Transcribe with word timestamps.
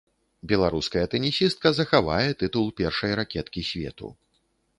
Беларуская 0.51 1.03
тэнісістка 1.13 1.67
захавае 1.81 2.29
тытул 2.41 2.65
першай 2.81 3.11
ракеткі 3.21 3.61
свету. 3.71 4.13